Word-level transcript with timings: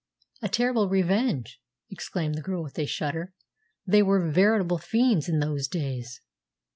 "A 0.41 0.49
terrible 0.49 0.89
revenge!" 0.89 1.61
exclaimed 1.91 2.33
the 2.33 2.41
girl 2.41 2.63
with 2.63 2.79
a 2.79 2.87
shudder. 2.87 3.35
"They 3.85 4.01
were 4.01 4.31
veritable 4.31 4.79
fiends 4.79 5.29
in 5.29 5.37
those 5.37 5.67
days." 5.67 6.21